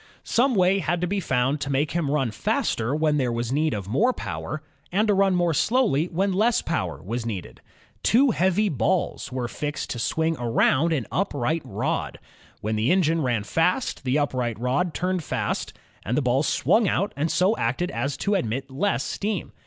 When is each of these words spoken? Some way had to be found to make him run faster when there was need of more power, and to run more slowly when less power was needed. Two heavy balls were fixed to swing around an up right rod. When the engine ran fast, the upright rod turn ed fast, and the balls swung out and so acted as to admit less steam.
Some 0.23 0.55
way 0.55 0.79
had 0.79 0.99
to 1.01 1.05
be 1.05 1.19
found 1.19 1.61
to 1.61 1.69
make 1.69 1.91
him 1.91 2.09
run 2.09 2.31
faster 2.31 2.95
when 2.95 3.17
there 3.17 3.31
was 3.31 3.51
need 3.51 3.75
of 3.75 3.87
more 3.87 4.13
power, 4.13 4.63
and 4.91 5.07
to 5.07 5.13
run 5.13 5.35
more 5.35 5.53
slowly 5.53 6.07
when 6.07 6.33
less 6.33 6.63
power 6.63 6.99
was 7.03 7.23
needed. 7.23 7.61
Two 8.01 8.31
heavy 8.31 8.67
balls 8.67 9.31
were 9.31 9.47
fixed 9.47 9.91
to 9.91 9.99
swing 9.99 10.35
around 10.39 10.91
an 10.91 11.05
up 11.11 11.35
right 11.35 11.61
rod. 11.63 12.17
When 12.61 12.77
the 12.77 12.91
engine 12.91 13.21
ran 13.21 13.43
fast, 13.43 14.03
the 14.03 14.17
upright 14.17 14.59
rod 14.59 14.95
turn 14.95 15.17
ed 15.17 15.23
fast, 15.23 15.71
and 16.03 16.17
the 16.17 16.23
balls 16.23 16.47
swung 16.47 16.87
out 16.87 17.13
and 17.15 17.29
so 17.29 17.55
acted 17.57 17.91
as 17.91 18.17
to 18.25 18.33
admit 18.33 18.71
less 18.71 19.03
steam. 19.03 19.51